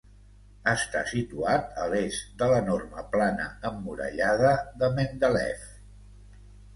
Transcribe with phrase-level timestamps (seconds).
[0.69, 5.69] Està situat a l'est de l'enorme plana emmurallada de Mendeleev.